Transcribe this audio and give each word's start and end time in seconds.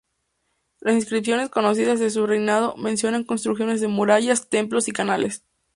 Las 0.79 0.95
inscripciones 0.95 1.49
conocidas 1.49 1.99
de 1.99 2.09
su 2.09 2.25
reinado 2.25 2.75
mencionan 2.75 3.23
construcciones 3.23 3.81
de 3.81 3.87
murallas, 3.87 4.49
templos 4.49 4.87
y 4.87 4.93
canales. 4.93 5.43